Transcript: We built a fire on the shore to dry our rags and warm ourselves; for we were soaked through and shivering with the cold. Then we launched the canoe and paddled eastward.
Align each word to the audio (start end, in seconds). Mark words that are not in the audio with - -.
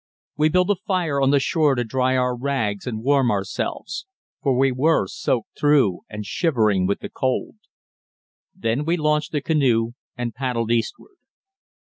We 0.35 0.49
built 0.49 0.71
a 0.71 0.75
fire 0.75 1.21
on 1.21 1.29
the 1.29 1.39
shore 1.39 1.75
to 1.75 1.83
dry 1.83 2.17
our 2.17 2.35
rags 2.35 2.87
and 2.87 3.03
warm 3.03 3.29
ourselves; 3.29 4.07
for 4.41 4.57
we 4.57 4.71
were 4.71 5.05
soaked 5.05 5.55
through 5.55 5.99
and 6.09 6.25
shivering 6.25 6.87
with 6.87 7.01
the 7.01 7.09
cold. 7.11 7.57
Then 8.55 8.83
we 8.83 8.97
launched 8.97 9.31
the 9.31 9.41
canoe 9.41 9.91
and 10.17 10.33
paddled 10.33 10.71
eastward. 10.71 11.17